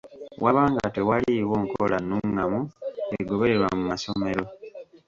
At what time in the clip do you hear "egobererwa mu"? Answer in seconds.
3.19-3.83